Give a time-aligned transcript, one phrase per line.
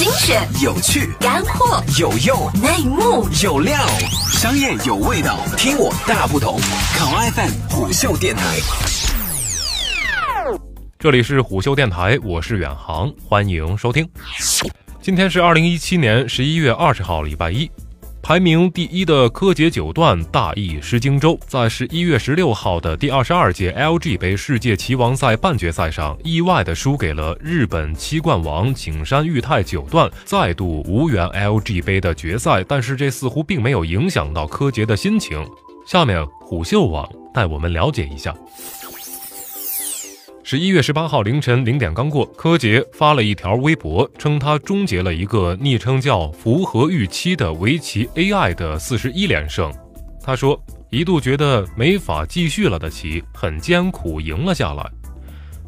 [0.00, 3.76] 精选、有趣、干货、有用、内幕、有料，
[4.32, 6.58] 商业有味道，听我大不同。
[6.96, 8.42] 考 FM 虎嗅电台，
[10.98, 14.08] 这里是虎嗅电台，我是远航，欢迎收听。
[15.02, 17.70] 今天是二零一七年十一月二十号，礼拜一。
[18.22, 32.62] 排名第一的柯洁九段大意失荆州，在十一月十六号的第二十二届 LG 杯世界棋王赛半决赛上，意外的输给了日本七冠王景山裕太九段，再度无缘 LG 杯的决赛。
[32.68, 35.44] 但是这似乎并没有影响到柯洁的心情。
[35.86, 38.32] 下面虎嗅网带我们了解一下。
[40.50, 49.72] 十一月十八号凌晨零点刚过，柯洁发了一条微博，称他终结了一个昵称叫“符合预期”的围棋 AI 的四十一连胜。
[50.20, 54.84] 他说，一度觉得没法继续了的棋，很艰苦赢了下来。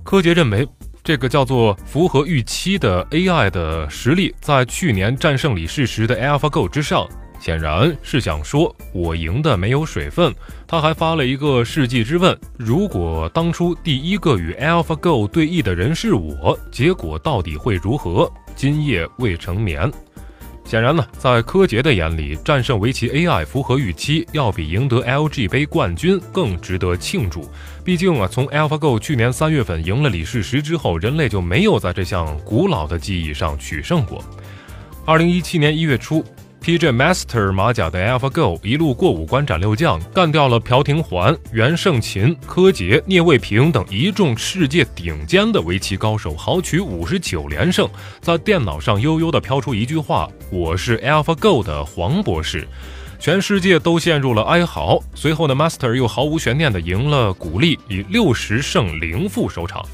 [0.02, 0.66] 柯洁认为，
[1.04, 7.08] 这个叫做“符合预期”的 AI 的实力，在去年战胜李世石的 AlphaGo 之上。
[7.42, 10.32] 显然是想说我赢的没有水分。
[10.64, 18.32] 他还发了一个世纪之问：如果当初第一个与 AlphaGo 对弈的人是我，结果到底会如何？
[18.54, 19.90] 今夜未成眠。
[20.64, 27.50] 显然呢，在柯洁的眼里，战胜围棋 AI 符合预期，要比赢得 LG 杯冠军更值得庆祝。
[27.82, 34.22] 毕竟啊，从 AlphaGo 去年三月份赢了李世石之后，人类就没有在这项古老的技艺上取胜过。
[35.04, 36.24] 二零一七年一月初。
[36.62, 47.88] PJ Master 马甲的 AlphaGo 一路过五关斩六将，干掉了朴廷桓、袁胜琴、柯洁、聂卫平等一众世界顶尖的围棋高手，豪取五十九连胜。
[48.20, 52.64] 在电脑上悠悠地飘出一句话：“我是 AlphaGo 的黄博士。”
[53.18, 55.00] 全世界都陷入了哀嚎。
[55.16, 59.84] 随后呢，Master 又毫无悬念地赢了古力，以六十胜零负收场。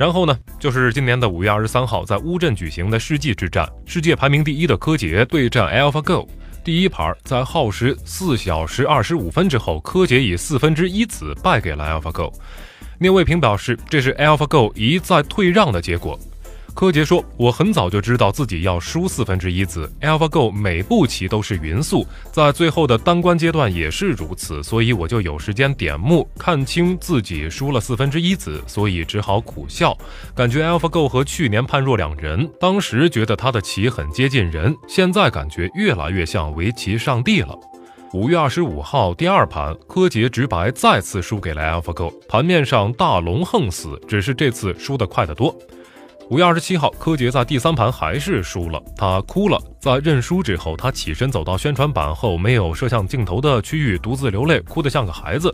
[0.00, 6.26] 然后呢，就是今年的五月二十三号，在乌镇举行的世纪之战，世界排名第一的柯洁对战 AlphaGo。
[6.64, 12.32] 第一盘在耗时四小时二十五分之后，柯洁以四分之一子败给了 AlphaGo。
[12.98, 16.18] 聂卫平表示，这是 AlphaGo 一再退让的结果。
[16.74, 29.96] 柯洁说：“我很早就知道自己要输四分之一子，AlphaGo 每步棋都是匀速，在最后的单关阶段也是如此，所以我就有时间点目，看清自己输了四分之一子，所以只好苦笑，
[30.34, 32.48] 感觉 AlphaGo 和去年判若两人。
[32.58, 37.54] 当时觉得他的棋很接近人，现在感觉越来越像围棋上帝了。”
[38.12, 45.54] 五月二十五号第二盘，柯洁直白再次输给了 AlphaGo，盘面上大龙横死，只是这次输得快得多。
[46.30, 49.60] 五月二十七号，柯洁在第三盘还是输了，他哭了。
[49.80, 55.52] 在认输之后，他起身走到宣传板后没有摄像镜头的区域，独自流泪，哭得像个孩子。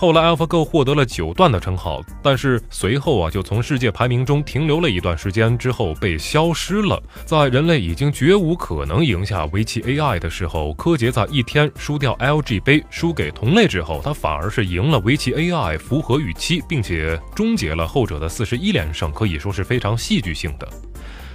[0.00, 7.02] 后来，AlphaGo 获得了九段的称号，但是随后啊，就从世界排名中停留了一段时间之后被消失了。
[7.24, 20.68] 在人类已经绝无可能赢下围棋 AI 的时候，柯洁在一天输掉 LG 杯，输给同类之后，他反而是赢了围棋 AI，符合预期，并且终结了后者的四十一连胜，可以说是非常戏剧性的。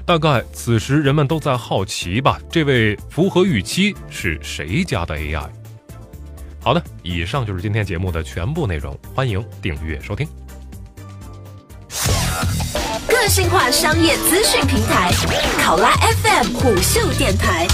[0.05, 5.49] 大概此时人们都在好奇吧，这位符合预期是谁家的 AI？
[6.63, 10.25] 好的，以上就是今天节目的全部内容，欢迎订阅收听。
[13.05, 15.11] 个性化商业资讯平台，
[15.61, 17.67] 考拉 FM 虎嗅电台。